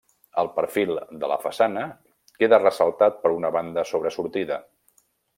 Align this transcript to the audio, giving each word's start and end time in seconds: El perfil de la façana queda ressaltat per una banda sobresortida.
El 0.43 0.47
perfil 0.53 0.93
de 1.23 1.27
la 1.31 1.35
façana 1.43 1.83
queda 2.39 2.59
ressaltat 2.63 3.19
per 3.25 3.33
una 3.37 3.51
banda 3.57 3.83
sobresortida. 3.91 4.59